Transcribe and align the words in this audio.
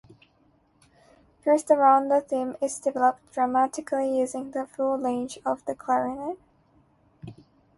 Here 1.45 1.59
the 1.59 1.75
rondo 1.77 2.21
theme 2.21 2.55
is 2.59 2.79
developed 2.79 3.31
dramatically, 3.33 4.17
using 4.17 4.49
the 4.49 4.65
full 4.65 4.97
range 4.97 5.37
of 5.45 5.63
the 5.65 5.75
clarinet. 5.75 6.39